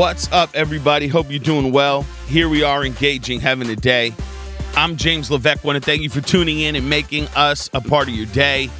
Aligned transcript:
What's 0.00 0.32
up, 0.32 0.48
everybody? 0.54 1.08
Hope 1.08 1.26
you're 1.28 1.38
doing 1.38 1.72
well. 1.72 2.06
Here 2.26 2.48
we 2.48 2.62
are 2.62 2.86
engaging, 2.86 3.38
Heaven 3.38 3.66
today. 3.66 4.14
I'm 4.74 4.96
James 4.96 5.30
Levesque. 5.30 5.62
Want 5.62 5.76
to 5.76 5.84
thank 5.84 6.00
you 6.00 6.08
for 6.08 6.22
tuning 6.22 6.58
in 6.60 6.74
and 6.74 6.88
making 6.88 7.26
us 7.36 7.68
a 7.74 7.82
part 7.82 8.08
of 8.08 8.14
your 8.14 8.24
day. 8.24 8.70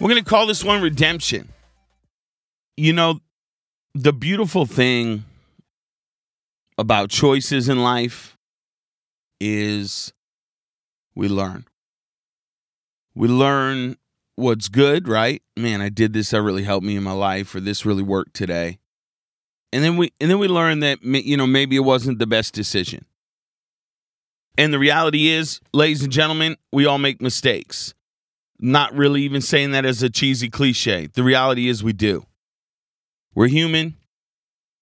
We're 0.00 0.08
going 0.08 0.20
to 0.20 0.28
call 0.28 0.48
this 0.48 0.64
one 0.64 0.82
redemption. 0.82 1.48
You 2.76 2.92
know, 2.92 3.20
the 3.94 4.12
beautiful 4.12 4.66
thing 4.66 5.26
about 6.76 7.08
choices 7.08 7.68
in 7.68 7.80
life 7.80 8.36
is 9.40 10.12
we 11.14 11.28
learn. 11.28 11.66
We 13.14 13.28
learn 13.28 13.96
what's 14.34 14.68
good, 14.68 15.06
right? 15.06 15.40
Man, 15.56 15.80
I 15.80 15.88
did 15.88 16.14
this 16.14 16.30
that 16.30 16.42
really 16.42 16.64
helped 16.64 16.84
me 16.84 16.96
in 16.96 17.04
my 17.04 17.12
life 17.12 17.54
or 17.54 17.60
this 17.60 17.86
really 17.86 18.02
worked 18.02 18.34
today. 18.34 18.80
And 19.74 19.82
then 19.82 19.96
we 19.96 20.12
and 20.20 20.30
then 20.30 20.38
we 20.38 20.46
learn 20.46 20.78
that 20.80 21.02
you 21.02 21.36
know 21.36 21.48
maybe 21.48 21.74
it 21.74 21.80
wasn't 21.80 22.20
the 22.20 22.28
best 22.28 22.54
decision. 22.54 23.06
And 24.56 24.72
the 24.72 24.78
reality 24.78 25.26
is, 25.26 25.60
ladies 25.72 26.04
and 26.04 26.12
gentlemen, 26.12 26.56
we 26.72 26.86
all 26.86 26.98
make 26.98 27.20
mistakes. 27.20 27.92
Not 28.60 28.94
really 28.94 29.22
even 29.22 29.40
saying 29.40 29.72
that 29.72 29.84
as 29.84 30.00
a 30.00 30.08
cheesy 30.08 30.48
cliche. 30.48 31.08
The 31.08 31.24
reality 31.24 31.66
is 31.66 31.82
we 31.82 31.92
do. 31.92 32.24
We're 33.34 33.48
human. 33.48 33.96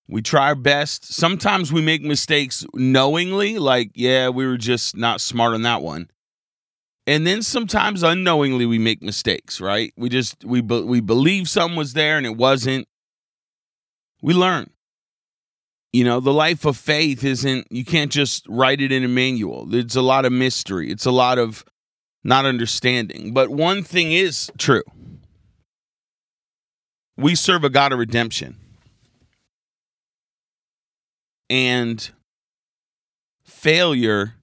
We 0.08 0.20
try 0.20 0.48
our 0.48 0.54
best. 0.54 1.10
Sometimes 1.10 1.72
we 1.72 1.80
make 1.80 2.02
mistakes 2.02 2.66
knowingly, 2.74 3.58
like, 3.58 3.92
yeah, 3.94 4.28
we 4.28 4.46
were 4.46 4.58
just 4.58 4.94
not 4.94 5.22
smart 5.22 5.54
on 5.54 5.62
that 5.62 5.80
one. 5.80 6.10
And 7.06 7.26
then 7.26 7.40
sometimes 7.40 8.02
unknowingly 8.02 8.66
we 8.66 8.78
make 8.78 9.02
mistakes, 9.02 9.58
right? 9.58 9.94
We 9.96 10.10
just 10.10 10.44
we 10.44 10.60
be, 10.60 10.82
we 10.82 11.00
believe 11.00 11.48
something 11.48 11.78
was 11.78 11.94
there 11.94 12.18
and 12.18 12.26
it 12.26 12.36
wasn't. 12.36 12.86
We 14.20 14.34
learn. 14.34 14.68
You 15.92 16.04
know, 16.04 16.20
the 16.20 16.32
life 16.32 16.64
of 16.64 16.76
faith 16.76 17.22
isn't 17.22 17.66
you 17.70 17.84
can't 17.84 18.10
just 18.10 18.46
write 18.48 18.80
it 18.80 18.92
in 18.92 19.04
a 19.04 19.08
manual. 19.08 19.66
There's 19.66 19.96
a 19.96 20.02
lot 20.02 20.24
of 20.24 20.32
mystery. 20.32 20.90
It's 20.90 21.04
a 21.04 21.10
lot 21.10 21.38
of 21.38 21.64
not 22.24 22.46
understanding. 22.46 23.34
But 23.34 23.50
one 23.50 23.82
thing 23.82 24.12
is 24.12 24.50
true. 24.58 24.82
We 27.16 27.34
serve 27.34 27.64
a 27.64 27.70
God 27.70 27.92
of 27.92 27.98
redemption. 27.98 28.56
And 31.50 32.10
failure 33.44 34.36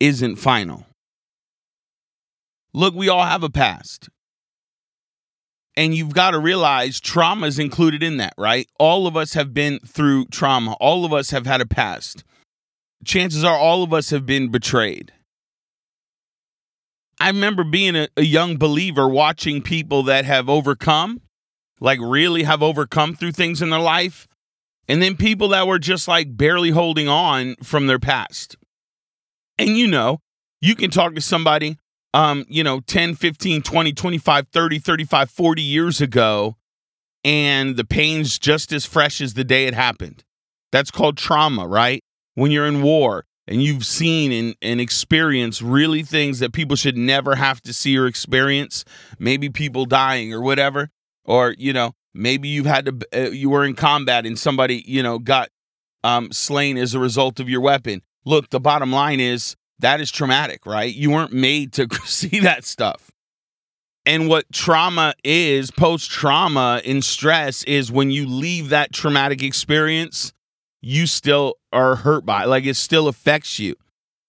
isn't 0.00 0.36
final. 0.36 0.86
Look, 2.72 2.94
we 2.94 3.10
all 3.10 3.24
have 3.24 3.42
a 3.42 3.50
past. 3.50 4.08
And 5.78 5.94
you've 5.94 6.12
got 6.12 6.32
to 6.32 6.40
realize 6.40 6.98
trauma 6.98 7.46
is 7.46 7.60
included 7.60 8.02
in 8.02 8.16
that, 8.16 8.34
right? 8.36 8.68
All 8.80 9.06
of 9.06 9.16
us 9.16 9.34
have 9.34 9.54
been 9.54 9.78
through 9.86 10.24
trauma. 10.24 10.72
All 10.80 11.04
of 11.04 11.12
us 11.12 11.30
have 11.30 11.46
had 11.46 11.60
a 11.60 11.66
past. 11.66 12.24
Chances 13.04 13.44
are 13.44 13.56
all 13.56 13.84
of 13.84 13.92
us 13.92 14.10
have 14.10 14.26
been 14.26 14.48
betrayed. 14.48 15.12
I 17.20 17.28
remember 17.28 17.62
being 17.62 17.94
a, 17.94 18.08
a 18.16 18.24
young 18.24 18.56
believer 18.56 19.08
watching 19.08 19.62
people 19.62 20.02
that 20.02 20.24
have 20.24 20.48
overcome, 20.48 21.20
like 21.78 22.00
really 22.02 22.42
have 22.42 22.60
overcome 22.60 23.14
through 23.14 23.32
things 23.32 23.62
in 23.62 23.70
their 23.70 23.78
life, 23.78 24.26
and 24.88 25.00
then 25.00 25.16
people 25.16 25.46
that 25.50 25.68
were 25.68 25.78
just 25.78 26.08
like 26.08 26.36
barely 26.36 26.70
holding 26.70 27.06
on 27.06 27.54
from 27.62 27.86
their 27.86 28.00
past. 28.00 28.56
And 29.56 29.78
you 29.78 29.86
know, 29.86 30.18
you 30.60 30.74
can 30.74 30.90
talk 30.90 31.14
to 31.14 31.20
somebody, 31.20 31.78
um, 32.14 32.44
you 32.48 32.64
know, 32.64 32.80
10, 32.80 33.14
15, 33.14 33.62
20, 33.62 33.92
25, 33.92 34.48
30, 34.48 34.78
35, 34.78 35.30
40 35.30 35.62
years 35.62 36.00
ago, 36.00 36.56
and 37.24 37.76
the 37.76 37.84
pain's 37.84 38.38
just 38.38 38.72
as 38.72 38.86
fresh 38.86 39.20
as 39.20 39.34
the 39.34 39.44
day 39.44 39.66
it 39.66 39.74
happened. 39.74 40.24
That's 40.72 40.90
called 40.90 41.16
trauma, 41.16 41.66
right? 41.66 42.02
When 42.34 42.50
you're 42.50 42.66
in 42.66 42.82
war 42.82 43.24
and 43.46 43.62
you've 43.62 43.86
seen 43.86 44.32
and, 44.32 44.54
and 44.62 44.80
experienced 44.80 45.60
really 45.60 46.02
things 46.02 46.38
that 46.38 46.52
people 46.52 46.76
should 46.76 46.96
never 46.96 47.34
have 47.34 47.60
to 47.62 47.72
see 47.72 47.96
or 47.98 48.06
experience, 48.06 48.84
maybe 49.18 49.48
people 49.48 49.86
dying 49.86 50.32
or 50.32 50.40
whatever, 50.40 50.90
or, 51.24 51.54
you 51.58 51.72
know, 51.72 51.94
Maybe 52.18 52.48
you've 52.48 52.66
had 52.66 52.86
to, 52.86 52.98
uh, 53.14 53.30
you 53.30 53.48
were 53.50 53.64
in 53.64 53.74
combat 53.74 54.26
and 54.26 54.36
somebody, 54.36 54.82
you 54.86 55.04
know, 55.04 55.20
got 55.20 55.50
um, 56.02 56.32
slain 56.32 56.76
as 56.76 56.92
a 56.92 56.98
result 56.98 57.38
of 57.38 57.48
your 57.48 57.60
weapon. 57.60 58.02
Look, 58.24 58.50
the 58.50 58.58
bottom 58.58 58.90
line 58.90 59.20
is 59.20 59.54
that 59.80 60.00
is 60.00 60.10
traumatic, 60.10 60.66
right? 60.66 60.92
You 60.92 61.10
weren't 61.10 61.32
made 61.32 61.72
to 61.74 61.88
see 62.04 62.40
that 62.40 62.64
stuff. 62.64 63.10
And 64.06 64.28
what 64.28 64.50
trauma 64.52 65.12
is, 65.22 65.70
post 65.70 66.10
trauma 66.10 66.80
and 66.84 67.04
stress, 67.04 67.62
is 67.64 67.92
when 67.92 68.10
you 68.10 68.26
leave 68.26 68.70
that 68.70 68.92
traumatic 68.92 69.42
experience, 69.42 70.32
you 70.80 71.06
still 71.06 71.56
are 71.72 71.96
hurt 71.96 72.24
by 72.24 72.44
it. 72.44 72.46
Like 72.46 72.64
it 72.64 72.76
still 72.76 73.08
affects 73.08 73.58
you. 73.58 73.74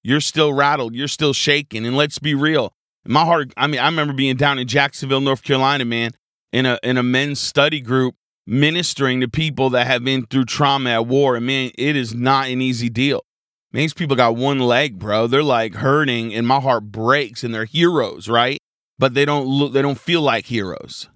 You're 0.03 0.21
still 0.21 0.51
rattled. 0.53 0.95
You're 0.95 1.07
still 1.07 1.33
shaking. 1.33 1.85
And 1.85 1.95
let's 1.95 2.19
be 2.19 2.33
real. 2.35 2.73
My 3.05 3.23
heart, 3.23 3.53
I 3.55 3.67
mean, 3.67 3.79
I 3.79 3.85
remember 3.85 4.13
being 4.13 4.35
down 4.35 4.59
in 4.59 4.67
Jacksonville, 4.67 5.21
North 5.21 5.43
Carolina, 5.43 5.85
man, 5.85 6.11
in 6.51 6.65
a 6.65 6.77
in 6.83 6.97
a 6.97 7.03
men's 7.03 7.39
study 7.39 7.79
group 7.79 8.15
ministering 8.45 9.21
to 9.21 9.27
people 9.27 9.69
that 9.69 9.87
have 9.87 10.03
been 10.03 10.25
through 10.25 10.45
trauma 10.45 10.89
at 10.89 11.07
war. 11.07 11.35
And 11.35 11.45
man, 11.45 11.71
it 11.77 11.95
is 11.95 12.13
not 12.13 12.49
an 12.49 12.61
easy 12.61 12.89
deal. 12.89 13.23
These 13.71 13.93
people 13.93 14.15
got 14.15 14.35
one 14.35 14.59
leg, 14.59 14.97
bro. 14.97 15.27
They're 15.27 15.43
like 15.43 15.75
hurting, 15.75 16.33
and 16.33 16.47
my 16.47 16.59
heart 16.59 16.91
breaks. 16.91 17.43
And 17.43 17.53
they're 17.53 17.65
heroes, 17.65 18.27
right? 18.27 18.57
But 18.97 19.13
they 19.13 19.25
don't 19.25 19.45
look. 19.45 19.73
They 19.73 19.81
don't 19.81 19.99
feel 19.99 20.21
like 20.21 20.45
heroes. 20.45 21.07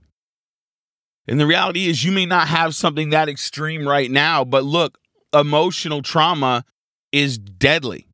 And 1.27 1.39
the 1.39 1.47
reality 1.47 1.87
is, 1.87 2.03
you 2.03 2.11
may 2.11 2.25
not 2.25 2.47
have 2.49 2.75
something 2.75 3.09
that 3.09 3.29
extreme 3.29 3.87
right 3.87 4.11
now, 4.11 4.43
but 4.43 4.63
look, 4.63 4.99
emotional 5.33 6.01
trauma 6.01 6.65
is 7.11 7.37
deadly. 7.37 8.07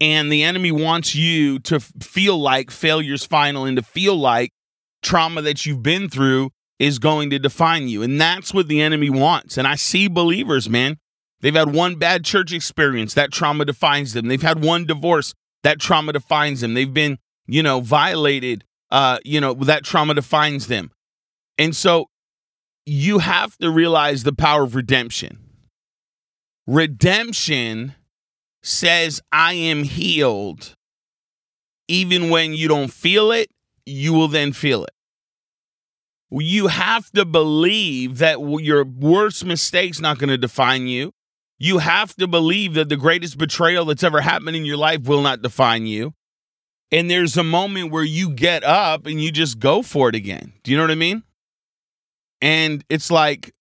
And 0.00 0.30
the 0.30 0.42
enemy 0.42 0.72
wants 0.72 1.14
you 1.14 1.58
to 1.60 1.80
feel 1.80 2.38
like 2.38 2.70
failure's 2.70 3.24
final 3.24 3.64
and 3.64 3.76
to 3.76 3.82
feel 3.82 4.16
like 4.16 4.52
trauma 5.02 5.40
that 5.42 5.64
you've 5.64 5.82
been 5.82 6.08
through 6.08 6.50
is 6.78 6.98
going 6.98 7.30
to 7.30 7.38
define 7.38 7.88
you. 7.88 8.02
And 8.02 8.20
that's 8.20 8.52
what 8.52 8.68
the 8.68 8.82
enemy 8.82 9.08
wants. 9.08 9.56
And 9.56 9.66
I 9.66 9.76
see 9.76 10.08
believers, 10.08 10.68
man. 10.68 10.98
They've 11.40 11.54
had 11.54 11.74
one 11.74 11.96
bad 11.96 12.24
church 12.24 12.52
experience, 12.52 13.14
that 13.14 13.32
trauma 13.32 13.64
defines 13.64 14.12
them. 14.12 14.28
They've 14.28 14.40
had 14.40 14.62
one 14.62 14.86
divorce, 14.86 15.34
that 15.62 15.78
trauma 15.78 16.12
defines 16.12 16.60
them. 16.60 16.74
They've 16.74 16.92
been, 16.92 17.18
you 17.46 17.62
know, 17.62 17.80
violated, 17.80 18.64
uh, 18.90 19.18
you 19.24 19.40
know, 19.40 19.54
that 19.54 19.84
trauma 19.84 20.14
defines 20.14 20.66
them. 20.66 20.90
And 21.58 21.74
so 21.74 22.06
you 22.84 23.18
have 23.18 23.56
to 23.58 23.70
realize 23.70 24.22
the 24.22 24.32
power 24.32 24.62
of 24.62 24.74
redemption. 24.74 25.38
Redemption 26.66 27.94
says, 28.62 29.20
I 29.30 29.54
am 29.54 29.84
healed. 29.84 30.74
Even 31.88 32.30
when 32.30 32.54
you 32.54 32.66
don't 32.66 32.92
feel 32.92 33.30
it, 33.30 33.48
you 33.84 34.12
will 34.12 34.28
then 34.28 34.52
feel 34.52 34.84
it 34.84 34.90
you 36.30 36.66
have 36.66 37.10
to 37.12 37.24
believe 37.24 38.18
that 38.18 38.40
your 38.40 38.84
worst 38.84 39.44
mistake's 39.44 40.00
not 40.00 40.18
going 40.18 40.28
to 40.28 40.38
define 40.38 40.86
you. 40.86 41.12
You 41.58 41.78
have 41.78 42.14
to 42.16 42.26
believe 42.26 42.74
that 42.74 42.88
the 42.88 42.96
greatest 42.96 43.38
betrayal 43.38 43.86
that's 43.86 44.02
ever 44.02 44.20
happened 44.20 44.56
in 44.56 44.64
your 44.64 44.76
life 44.76 45.04
will 45.04 45.22
not 45.22 45.42
define 45.42 45.86
you. 45.86 46.12
And 46.92 47.10
there's 47.10 47.36
a 47.36 47.42
moment 47.42 47.90
where 47.90 48.04
you 48.04 48.30
get 48.30 48.62
up 48.62 49.06
and 49.06 49.20
you 49.20 49.32
just 49.32 49.58
go 49.58 49.82
for 49.82 50.08
it 50.08 50.14
again. 50.14 50.52
Do 50.62 50.70
you 50.70 50.76
know 50.76 50.84
what 50.84 50.90
I 50.90 50.96
mean? 50.96 51.22
And 52.40 52.84
it's 52.88 53.10
like 53.10 53.54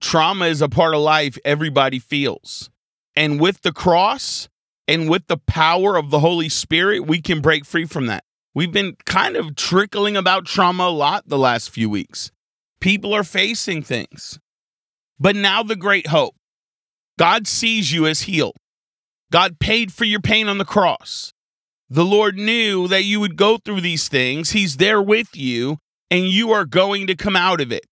trauma 0.00 0.46
is 0.46 0.62
a 0.62 0.68
part 0.68 0.94
of 0.94 1.00
life 1.00 1.38
everybody 1.44 1.98
feels. 1.98 2.70
And 3.14 3.38
with 3.38 3.62
the 3.62 3.72
cross 3.72 4.48
and 4.88 5.08
with 5.08 5.26
the 5.26 5.36
power 5.36 5.96
of 5.96 6.10
the 6.10 6.18
Holy 6.18 6.48
Spirit, 6.48 7.06
we 7.06 7.20
can 7.20 7.40
break 7.40 7.64
free 7.64 7.84
from 7.84 8.06
that. 8.06 8.24
We've 8.54 8.72
been 8.72 8.96
kind 9.04 9.36
of 9.36 9.54
trickling 9.54 10.16
about 10.16 10.46
trauma 10.46 10.84
a 10.84 10.90
lot 10.90 11.28
the 11.28 11.38
last 11.38 11.70
few 11.70 11.88
weeks. 11.88 12.32
People 12.80 13.12
are 13.12 13.24
facing 13.24 13.82
things. 13.82 14.40
But 15.18 15.36
now 15.36 15.62
the 15.62 15.76
great 15.76 16.08
hope 16.08 16.34
God 17.18 17.46
sees 17.46 17.92
you 17.92 18.06
as 18.06 18.22
healed. 18.22 18.56
God 19.30 19.58
paid 19.58 19.92
for 19.92 20.04
your 20.04 20.20
pain 20.20 20.48
on 20.48 20.58
the 20.58 20.64
cross. 20.64 21.32
The 21.88 22.04
Lord 22.04 22.36
knew 22.36 22.88
that 22.88 23.04
you 23.04 23.20
would 23.20 23.36
go 23.36 23.58
through 23.58 23.82
these 23.82 24.08
things. 24.08 24.50
He's 24.50 24.78
there 24.78 25.00
with 25.00 25.36
you, 25.36 25.78
and 26.10 26.24
you 26.24 26.50
are 26.52 26.64
going 26.64 27.06
to 27.06 27.14
come 27.14 27.36
out 27.36 27.60
of 27.60 27.70
it. 27.70 27.86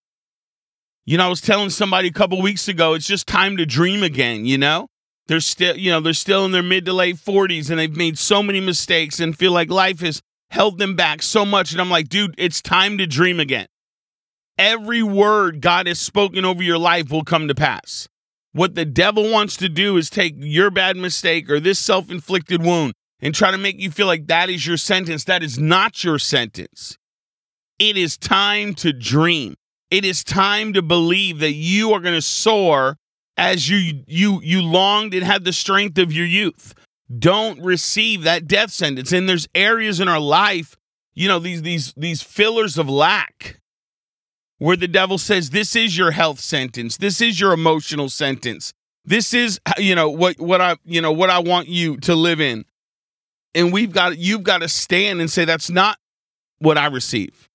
You 1.05 1.19
know, 1.19 1.27
I 1.27 1.29
was 1.29 1.41
telling 1.41 1.71
somebody 1.71 2.09
a 2.09 2.13
couple 2.13 2.41
weeks 2.41 2.69
ago, 2.69 2.95
it's 2.95 3.07
just 3.07 3.27
time 3.27 3.57
to 3.57 3.67
dream 3.67 4.03
again, 4.03 4.47
you 4.47 4.59
know? 4.59 4.87
They're 5.27 5.41
still, 5.41 5.77
you 5.77 5.91
know, 5.91 6.01
they're 6.01 6.13
still 6.13 6.45
in 6.45 6.53
their 6.53 6.63
mid 6.63 6.85
to 6.87 6.93
late 6.93 7.17
40s 7.17 7.71
and 7.71 7.79
they've 7.79 7.97
made 7.97 8.19
so 8.19 8.43
many 8.43 8.61
mistakes 8.61 9.21
and 9.21 9.37
feel 9.37 9.53
like 9.53 9.71
life 9.71 10.01
has 10.01 10.21
held 10.51 10.79
them 10.79 10.97
back 10.97 11.23
so 11.23 11.45
much. 11.45 11.73
And 11.73 11.81
I'm 11.81 11.91
like, 11.91 12.09
dude, 12.09 12.35
it's 12.37 12.61
time 12.61 12.99
to 12.99 13.07
dream 13.07 13.39
again. 13.39 13.67
Every 14.59 15.03
word 15.03 15.61
God 15.61 15.87
has 15.87 16.01
spoken 16.01 16.45
over 16.45 16.63
your 16.63 16.79
life 16.79 17.11
will 17.11 17.25
come 17.25 17.49
to 17.49 17.55
pass. 17.55 18.09
What 18.53 18.75
the 18.75 18.85
devil 18.85 19.31
wants 19.31 19.57
to 19.59 19.69
do 19.69 19.97
is 19.97 20.11
take 20.11 20.35
your 20.37 20.71
bad 20.71 20.97
mistake 20.97 21.49
or 21.49 21.61
this 21.61 21.79
self 21.79 22.11
inflicted 22.11 22.63
wound 22.63 22.95
and 23.21 23.35
try 23.35 23.51
to 23.51 23.59
make 23.59 23.81
you 23.81 23.91
feel 23.91 24.07
like 24.07 24.27
that 24.27 24.51
is 24.51 24.67
your 24.67 24.77
sentence. 24.77 25.25
That 25.25 25.43
is 25.43 25.59
not 25.59 26.03
your 26.03 26.19
sentence. 26.19 26.97
It 27.79 27.97
is 27.97 28.17
time 28.17 28.75
to 28.77 28.93
dream. 28.93 29.55
It 29.91 30.05
is 30.05 30.25
time 30.25 30.73
to 30.73 30.83
believe 30.83 31.39
that 31.41 31.53
you 31.53 31.93
are 31.93 32.01
going 32.01 32.15
to 32.15 32.23
soar 32.23 32.97
as 33.37 33.69
you 33.69 34.03
you 34.07 34.41
you 34.43 34.63
longed 34.63 35.15
and 35.15 35.25
had 35.25 35.45
the 35.45 35.53
strength 35.53 35.99
of 35.99 36.13
your 36.13 36.27
youth. 36.27 36.75
Don't 37.19 37.61
receive 37.63 38.23
that 38.23 38.47
death 38.47 38.71
sentence. 38.71 39.13
And 39.13 39.29
there's 39.29 39.49
areas 39.55 39.99
in 40.01 40.09
our 40.09 40.21
life, 40.21 40.77
you 41.15 41.29
know, 41.29 41.39
these 41.39 41.63
these 41.63 41.95
these 41.97 42.23
fillers 42.23 42.79
of 42.79 42.89
lack 42.89 43.60
where 44.61 44.77
the 44.77 44.87
devil 44.87 45.19
says 45.19 45.51
this 45.51 45.75
is 45.75 45.97
your 45.97 46.13
health 46.13 46.39
sentence. 46.39 46.99
This 46.99 47.21
is 47.21 47.41
your 47.41 47.53
emotional 47.53 48.09
sentence. 48.09 48.73
This 49.05 49.35
is 49.35 49.59
you 49.79 49.95
know 49.95 50.09
what 50.11 50.39
what 50.39 50.61
I 50.61 50.77
you 50.85 51.01
know 51.01 51.13
what 51.13 51.31
I 51.31 51.41
want 51.41 51.67
you 51.67 51.97
to 51.99 52.15
live 52.15 52.41
in. 52.41 52.65
And 53.55 53.73
we've 53.73 53.93
got 53.93 54.19
you've 54.19 54.45
got 54.45 54.59
to 54.59 54.69
stand 54.69 55.21
and 55.21 55.31
say 55.31 55.45
that's 55.45 55.71
not 55.71 55.99
what 56.59 56.79
I 56.79 56.87
receive. 56.87 57.49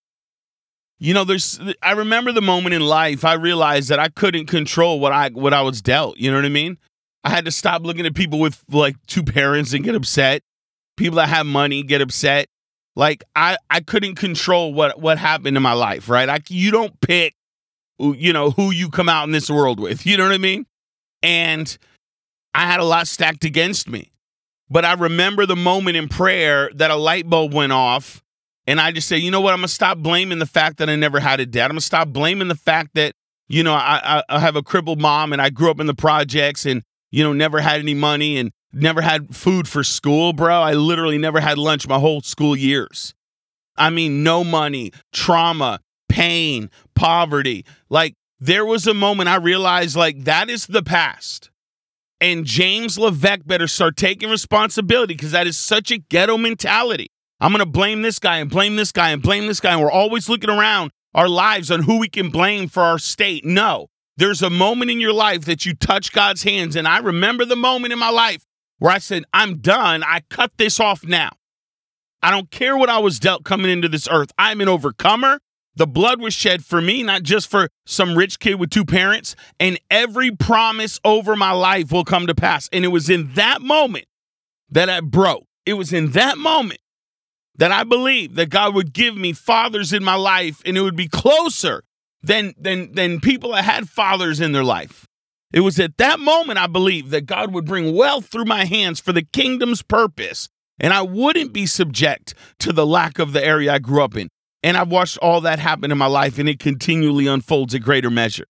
You 0.98 1.14
know, 1.14 1.24
there's 1.24 1.60
I 1.82 1.92
remember 1.92 2.32
the 2.32 2.42
moment 2.42 2.74
in 2.74 2.82
life 2.82 3.24
I 3.24 3.34
realized 3.34 3.90
that 3.90 4.00
I 4.00 4.10
couldn't 4.10 4.48
control 4.48 5.00
what 5.00 5.14
I 5.14 5.30
what 5.30 5.54
I 5.54 5.62
was 5.62 5.82
dealt. 5.82 6.18
You 6.18 6.32
know 6.32 6.38
what 6.38 6.46
I 6.46 6.50
mean? 6.50 6.80
I 7.24 7.30
had 7.30 7.46
to 7.46 7.52
stop 7.52 7.84
looking 7.84 8.08
at 8.08 8.16
people 8.16 8.40
with 8.40 8.64
like 8.72 8.96
two 9.06 9.24
parents 9.24 9.74
and 9.74 9.84
get 9.84 9.94
upset. 9.94 10.42
People 10.98 11.18
that 11.18 11.30
have 11.30 11.46
money 11.46 11.84
get 11.84 12.02
upset. 12.02 12.48
Like 12.96 13.24
I 13.36 13.58
I 13.70 13.82
couldn't 13.82 14.16
control 14.16 14.74
what 14.74 15.00
what 15.00 15.18
happened 15.18 15.58
in 15.58 15.64
my 15.64 15.74
life, 15.74 16.10
right? 16.10 16.30
I 16.30 16.40
you 16.50 16.72
don't 16.72 17.00
pick 17.02 17.36
you 18.00 18.34
know 18.34 18.52
who 18.52 18.72
you 18.72 18.90
come 18.90 19.10
out 19.10 19.26
in 19.26 19.32
this 19.32 19.50
world 19.50 19.80
with. 19.80 20.06
You 20.06 20.18
know 20.18 20.24
what 20.24 20.34
I 20.34 20.38
mean? 20.38 20.66
And 21.22 21.78
I 22.54 22.66
had 22.66 22.80
a 22.80 22.86
lot 22.86 23.08
stacked 23.08 23.44
against 23.44 23.90
me. 23.90 24.12
But 24.70 24.86
I 24.86 24.94
remember 24.94 25.46
the 25.46 25.56
moment 25.56 25.98
in 25.98 26.08
prayer 26.08 26.72
that 26.76 26.90
a 26.90 26.96
light 26.96 27.30
bulb 27.30 27.54
went 27.54 27.72
off 27.72 28.24
and 28.68 28.82
I 28.82 28.92
just 28.92 29.08
say, 29.08 29.18
you 29.18 29.30
know 29.30 29.42
what? 29.42 29.54
I'm 29.54 29.60
gonna 29.60 29.68
stop 29.68 30.00
blaming 30.00 30.40
the 30.40 30.46
fact 30.46 30.78
that 30.78 30.90
I 30.90 30.96
never 30.96 31.20
had 31.20 31.40
a 31.40 31.46
dad. 31.46 31.66
I'm 31.66 31.72
gonna 31.72 31.82
stop 31.82 32.10
blaming 32.10 32.48
the 32.48 32.56
fact 32.56 32.92
that 32.96 33.14
you 33.48 33.64
know 33.64 33.74
I, 33.74 34.02
I, 34.04 34.24
I 34.30 34.40
have 34.40 34.56
a 34.56 34.64
crippled 34.64 35.00
mom 35.00 35.34
and 35.34 35.42
I 35.42 35.50
grew 35.50 35.70
up 35.70 35.80
in 35.80 35.88
the 35.88 35.94
projects 35.94 36.66
and 36.66 36.82
you 37.12 37.24
know 37.24 37.34
never 37.34 37.60
had 37.62 37.80
any 37.80 37.94
money 37.94 38.38
and 38.38 38.52
never 38.76 39.02
had 39.02 39.36
food 39.36 39.68
for 39.68 39.84
school, 39.84 40.34
bro. 40.34 40.62
I 40.62 40.74
literally 40.74 41.18
never 41.18 41.40
had 41.40 41.58
lunch 41.58 41.88
my 41.88 42.00
whole 42.00 42.22
school 42.22 42.56
years. 42.56 43.14
I 43.78 43.90
mean, 43.90 44.24
no 44.24 44.44
money, 44.44 44.92
trauma, 45.14 45.80
pain, 46.10 46.70
poverty. 46.94 47.66
Like 47.90 48.16
there 48.40 48.66
was 48.66 48.88
a 48.88 48.94
moment 48.94 49.30
I 49.30 49.36
realized 49.36 49.96
like 49.96 50.24
that 50.26 50.50
is 50.50 50.68
the 50.68 50.84
past. 50.84 51.50
And 52.22 52.46
James 52.46 52.98
Levesque 52.98 53.46
better 53.46 53.68
start 53.68 53.98
taking 53.98 54.30
responsibility 54.30 55.16
because 55.16 55.32
that 55.32 55.48
is 55.48 55.58
such 55.58 55.92
a 55.92 55.98
ghetto 55.98 56.38
mentality. 56.38 57.08
I'm 57.42 57.52
going 57.52 57.60
to 57.60 57.66
blame 57.66 58.02
this 58.02 58.20
guy 58.20 58.38
and 58.38 58.50
blame 58.50 58.78
this 58.78 58.94
guy 58.94 59.10
and 59.10 59.22
blame 59.22 59.48
this 59.48 59.60
guy. 59.60 59.74
And 59.74 59.82
we're 59.82 59.92
always 59.92 60.30
looking 60.30 60.50
around 60.50 60.92
our 61.14 61.28
lives 61.28 61.70
on 61.70 61.84
who 61.84 62.00
we 62.00 62.08
can 62.08 62.30
blame 62.30 62.70
for 62.70 62.84
our 62.84 62.98
state. 62.98 63.44
No, 63.44 63.88
there's 64.16 64.42
a 64.42 64.50
moment 64.50 64.92
in 64.92 65.02
your 65.02 65.14
life 65.14 65.44
that 65.46 65.66
you 65.66 65.74
touch 65.74 66.14
God's 66.14 66.44
hands. 66.44 66.78
And 66.78 66.88
I 66.88 67.00
remember 67.00 67.44
the 67.44 67.58
moment 67.58 67.92
in 67.92 68.00
my 68.00 68.10
life 68.10 68.46
where 68.86 68.94
I 68.94 69.00
said, 69.00 69.24
I'm 69.34 69.58
done. 69.58 70.04
I 70.04 70.22
cut 70.30 70.52
this 70.58 70.80
off 70.80 71.04
now. 71.04 71.32
I 72.22 72.30
don't 72.30 72.52
care 72.52 72.78
what 72.78 72.88
I 72.88 73.00
was 73.00 73.20
dealt 73.20 73.44
coming 73.44 73.72
into 73.72 73.90
this 73.90 74.08
earth. 74.12 74.32
I'm 74.38 74.62
an 74.62 74.70
overcomer. 74.70 75.40
The 75.76 75.88
blood 75.88 76.22
was 76.22 76.36
shed 76.36 76.64
for 76.64 76.80
me, 76.82 77.02
not 77.02 77.24
just 77.24 77.50
for 77.50 77.68
some 77.88 78.16
rich 78.16 78.38
kid 78.38 78.60
with 78.60 78.70
two 78.70 78.86
parents. 78.86 79.36
And 79.60 79.80
every 79.90 80.30
promise 80.30 81.00
over 81.04 81.36
my 81.36 81.52
life 81.52 81.92
will 81.92 82.04
come 82.04 82.28
to 82.28 82.36
pass. 82.36 82.70
And 82.72 82.86
it 82.86 82.90
was 82.90 83.10
in 83.10 83.34
that 83.34 83.60
moment 83.60 84.06
that 84.70 84.88
I 84.88 85.00
broke. 85.00 85.46
It 85.66 85.74
was 85.74 85.92
in 85.92 86.12
that 86.12 86.38
moment 86.38 86.82
that 87.56 87.72
I 87.72 87.86
believed 87.86 88.36
that 88.36 88.52
God 88.52 88.76
would 88.76 88.94
give 88.94 89.18
me 89.18 89.34
fathers 89.34 89.94
in 89.94 90.04
my 90.04 90.14
life 90.14 90.62
and 90.64 90.78
it 90.78 90.82
would 90.82 90.96
be 90.96 91.08
closer 91.08 91.82
than 92.22 92.54
than 92.56 92.92
than 92.92 93.20
people 93.20 93.54
that 93.54 93.64
had 93.64 93.90
fathers 93.90 94.40
in 94.40 94.52
their 94.52 94.64
life. 94.64 95.08
It 95.56 95.62
was 95.62 95.80
at 95.80 95.98
that 95.98 96.20
moment 96.20 96.60
I 96.60 96.68
believed 96.68 97.10
that 97.12 97.26
God 97.26 97.54
would 97.54 97.66
bring 97.66 97.96
wealth 97.96 98.28
through 98.28 98.46
my 98.46 98.66
hands 98.66 99.00
for 99.00 99.14
the 99.14 99.24
kingdom's 99.24 99.82
purpose 99.82 100.50
and 100.80 100.94
I 100.94 101.02
wouldn't 101.02 101.54
be 101.54 101.66
subject 101.66 102.36
to 102.60 102.74
the 102.74 102.86
lack 102.86 103.18
of 103.18 103.32
the 103.32 103.44
area 103.44 103.74
I 103.74 103.80
grew 103.80 104.04
up 104.04 104.18
in. 104.18 104.28
And 104.62 104.76
I've 104.76 104.92
watched 104.92 105.18
all 105.20 105.42
that 105.42 105.60
happen 105.60 105.92
in 105.92 105.98
my 105.98 106.08
life 106.08 106.38
and 106.38 106.50
it 106.50 106.60
continually 106.60 107.26
unfolds 107.26 107.74
at 107.74 107.82
greater 107.82 108.12
measure. 108.12 108.46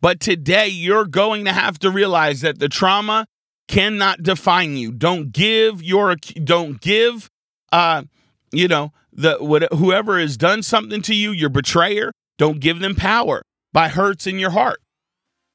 But 0.00 0.20
today 0.20 0.68
you're 0.68 1.06
going 1.06 1.44
to 1.44 1.52
have 1.52 1.78
to 1.80 1.90
realize 1.90 2.40
that 2.42 2.60
the 2.60 2.68
trauma 2.68 3.26
cannot 3.66 4.22
define 4.22 4.76
you. 4.76 4.92
Don't 4.92 5.32
give 5.32 5.82
your 5.82 6.14
don't 6.14 6.80
give 6.80 7.28
uh, 7.72 8.02
you 8.52 8.68
know, 8.68 8.92
the 9.12 9.38
what, 9.40 9.72
whoever 9.72 10.20
has 10.20 10.36
done 10.36 10.62
something 10.62 11.02
to 11.02 11.14
you, 11.14 11.32
your 11.32 11.48
betrayer, 11.48 12.12
don't 12.38 12.60
give 12.60 12.80
them 12.80 12.94
power 12.94 13.42
by 13.72 13.88
hurts 13.88 14.26
in 14.26 14.38
your 14.38 14.50
heart. 14.50 14.81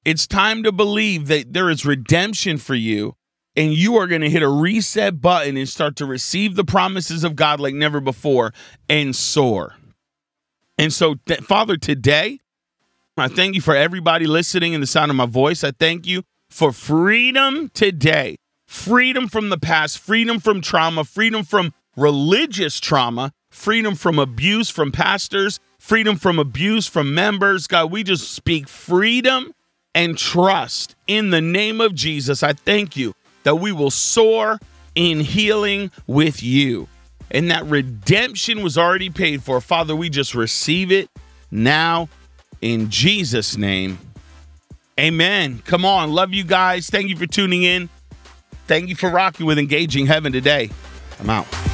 It's 0.07 0.25
time 0.25 0.63
to 0.63 0.71
believe 0.71 1.27
that 1.27 1.51
there 1.51 1.69
is 1.69 1.85
redemption 1.85 2.59
for 2.59 2.75
you 2.75 3.17
and 3.57 3.73
you 3.73 3.97
are 3.97 4.07
going 4.07 4.21
to 4.21 4.29
hit 4.29 4.41
a 4.41 4.47
reset 4.47 5.19
button 5.19 5.57
and 5.57 5.67
start 5.67 5.97
to 5.97 6.05
receive 6.05 6.55
the 6.55 6.63
promises 6.63 7.25
of 7.25 7.35
God 7.35 7.59
like 7.59 7.75
never 7.75 7.99
before 7.99 8.53
and 8.87 9.13
soar. 9.13 9.75
And 10.77 10.93
so, 10.93 11.15
th- 11.25 11.41
Father, 11.41 11.75
today, 11.75 12.39
I 13.17 13.27
thank 13.27 13.55
you 13.55 13.59
for 13.59 13.75
everybody 13.75 14.27
listening 14.27 14.71
in 14.71 14.79
the 14.79 14.87
sound 14.87 15.11
of 15.11 15.17
my 15.17 15.25
voice. 15.25 15.61
I 15.61 15.71
thank 15.71 16.07
you 16.07 16.23
for 16.49 16.71
freedom 16.71 17.69
today 17.73 18.37
freedom 18.65 19.27
from 19.27 19.49
the 19.49 19.59
past, 19.59 19.99
freedom 19.99 20.39
from 20.39 20.61
trauma, 20.61 21.03
freedom 21.03 21.43
from 21.43 21.73
religious 21.97 22.79
trauma, 22.79 23.33
freedom 23.49 23.93
from 23.93 24.19
abuse 24.19 24.69
from 24.69 24.93
pastors, 24.93 25.59
freedom 25.77 26.15
from 26.15 26.39
abuse 26.39 26.87
from 26.87 27.13
members. 27.13 27.67
God, 27.67 27.91
we 27.91 28.05
just 28.05 28.31
speak 28.31 28.69
freedom 28.69 29.51
and 29.97 30.15
trust 30.15 30.95
in 31.07 31.31
the 31.31 31.41
name 31.41 31.81
of 31.81 31.95
Jesus. 31.95 32.43
I 32.43 32.53
thank 32.53 32.95
you 32.95 33.15
that 33.41 33.55
we 33.55 33.71
will 33.71 33.89
soar 33.89 34.59
in 34.93 35.21
healing 35.21 35.89
with 36.05 36.43
you 36.43 36.87
and 37.31 37.49
that 37.49 37.65
redemption 37.65 38.61
was 38.61 38.77
already 38.77 39.09
paid 39.09 39.41
for. 39.41 39.59
Father, 39.59 39.95
we 39.95 40.11
just 40.11 40.35
receive 40.35 40.91
it 40.91 41.09
now 41.49 42.09
in 42.61 42.91
Jesus' 42.91 43.57
name. 43.57 43.97
Amen. 44.99 45.63
Come 45.65 45.83
on. 45.83 46.11
Love 46.11 46.31
you 46.31 46.43
guys. 46.43 46.91
Thank 46.91 47.09
you 47.09 47.17
for 47.17 47.25
tuning 47.25 47.63
in. 47.63 47.89
Thank 48.67 48.89
you 48.89 48.95
for 48.95 49.09
rocking 49.09 49.47
with 49.47 49.57
Engaging 49.57 50.05
Heaven 50.05 50.31
today. 50.31 50.69
I'm 51.19 51.31
out. 51.31 51.66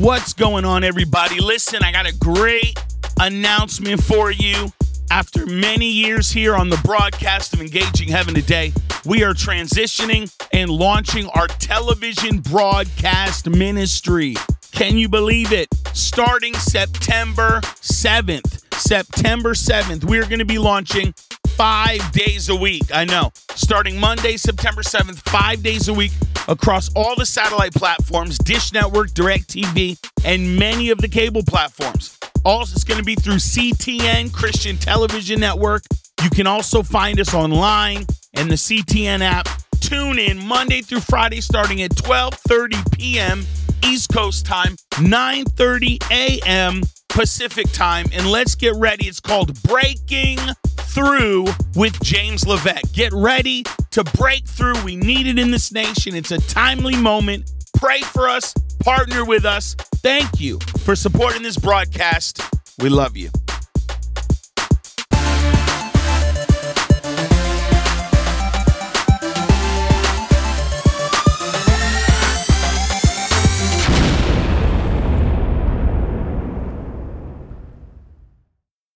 What's 0.00 0.32
going 0.32 0.64
on, 0.64 0.82
everybody? 0.82 1.40
Listen, 1.40 1.84
I 1.84 1.92
got 1.92 2.08
a 2.08 2.16
great 2.16 2.82
announcement 3.20 4.02
for 4.02 4.30
you. 4.30 4.72
After 5.10 5.44
many 5.44 5.90
years 5.90 6.30
here 6.30 6.56
on 6.56 6.70
the 6.70 6.80
broadcast 6.82 7.52
of 7.52 7.60
Engaging 7.60 8.08
Heaven 8.08 8.32
Today, 8.32 8.72
we 9.04 9.22
are 9.24 9.34
transitioning 9.34 10.34
and 10.54 10.70
launching 10.70 11.28
our 11.34 11.48
television 11.48 12.38
broadcast 12.38 13.50
ministry. 13.50 14.36
Can 14.72 14.96
you 14.96 15.06
believe 15.06 15.52
it? 15.52 15.68
Starting 15.92 16.54
September 16.54 17.60
7th. 17.82 18.64
September 18.80 19.52
7th, 19.52 20.04
we're 20.04 20.24
going 20.24 20.38
to 20.38 20.46
be 20.46 20.56
launching 20.56 21.12
five 21.60 22.10
days 22.12 22.48
a 22.48 22.56
week. 22.56 22.84
I 22.90 23.04
know. 23.04 23.32
Starting 23.54 24.00
Monday, 24.00 24.38
September 24.38 24.80
7th, 24.80 25.18
five 25.28 25.62
days 25.62 25.88
a 25.88 25.92
week 25.92 26.12
across 26.48 26.90
all 26.94 27.14
the 27.16 27.26
satellite 27.26 27.74
platforms 27.74 28.38
Dish 28.38 28.72
Network, 28.72 29.10
DirecTV, 29.10 29.98
and 30.24 30.58
many 30.58 30.88
of 30.88 30.96
the 31.02 31.08
cable 31.08 31.42
platforms. 31.46 32.18
Also, 32.46 32.72
it's 32.72 32.84
going 32.84 32.96
to 32.96 33.04
be 33.04 33.14
through 33.14 33.34
CTN, 33.34 34.32
Christian 34.32 34.78
Television 34.78 35.38
Network. 35.38 35.82
You 36.24 36.30
can 36.30 36.46
also 36.46 36.82
find 36.82 37.20
us 37.20 37.34
online 37.34 38.06
and 38.32 38.50
the 38.50 38.54
CTN 38.54 39.20
app. 39.20 39.46
Tune 39.80 40.18
in 40.18 40.42
Monday 40.42 40.80
through 40.80 41.00
Friday 41.00 41.42
starting 41.42 41.82
at 41.82 41.90
12:30 41.90 42.98
p.m. 42.98 43.44
East 43.84 44.10
Coast 44.10 44.46
time, 44.46 44.76
9:30 44.92 46.10
a.m. 46.10 46.80
Pacific 47.10 47.70
time, 47.74 48.06
and 48.14 48.26
let's 48.30 48.54
get 48.54 48.72
ready. 48.76 49.08
It's 49.08 49.20
called 49.20 49.62
Breaking 49.64 50.38
Through 50.76 51.46
with 51.74 52.00
James 52.02 52.46
Levesque. 52.46 52.92
Get 52.92 53.12
ready 53.12 53.64
to 53.90 54.04
break 54.04 54.46
through. 54.46 54.82
We 54.84 54.96
need 54.96 55.26
it 55.26 55.38
in 55.38 55.50
this 55.50 55.72
nation. 55.72 56.14
It's 56.14 56.30
a 56.30 56.40
timely 56.48 56.96
moment. 56.96 57.50
Pray 57.76 58.00
for 58.02 58.28
us, 58.28 58.54
partner 58.80 59.24
with 59.24 59.44
us. 59.44 59.74
Thank 60.02 60.40
you 60.40 60.58
for 60.84 60.96
supporting 60.96 61.42
this 61.42 61.56
broadcast. 61.56 62.42
We 62.78 62.88
love 62.88 63.16
you. 63.16 63.30